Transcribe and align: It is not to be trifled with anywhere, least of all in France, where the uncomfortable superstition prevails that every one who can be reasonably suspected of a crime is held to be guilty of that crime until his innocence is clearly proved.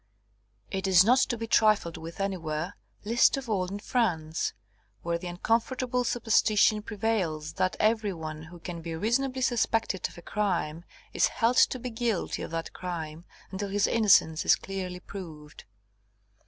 It 0.71 0.87
is 0.87 1.03
not 1.03 1.19
to 1.19 1.37
be 1.37 1.45
trifled 1.45 1.95
with 1.95 2.19
anywhere, 2.19 2.75
least 3.03 3.37
of 3.37 3.47
all 3.47 3.67
in 3.67 3.77
France, 3.77 4.51
where 5.03 5.19
the 5.19 5.27
uncomfortable 5.27 6.03
superstition 6.03 6.81
prevails 6.81 7.53
that 7.53 7.75
every 7.79 8.11
one 8.11 8.41
who 8.45 8.57
can 8.57 8.81
be 8.81 8.95
reasonably 8.95 9.43
suspected 9.43 10.09
of 10.09 10.17
a 10.17 10.23
crime 10.23 10.85
is 11.13 11.27
held 11.27 11.57
to 11.57 11.77
be 11.77 11.91
guilty 11.91 12.41
of 12.41 12.49
that 12.49 12.73
crime 12.73 13.25
until 13.51 13.69
his 13.69 13.85
innocence 13.85 14.43
is 14.43 14.55
clearly 14.55 14.99
proved. 14.99 15.65